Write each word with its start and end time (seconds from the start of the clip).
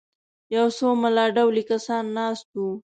یو 0.55 0.67
څو 0.77 0.87
ملا 1.01 1.25
ډولي 1.35 1.63
کسان 1.71 2.03
ناست 2.17 2.47
وو. 2.57 2.69